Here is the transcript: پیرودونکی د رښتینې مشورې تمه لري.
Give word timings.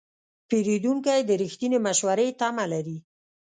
پیرودونکی 0.49 1.19
د 1.25 1.31
رښتینې 1.41 1.77
مشورې 1.85 2.27
تمه 2.39 2.65
لري. 2.73 2.97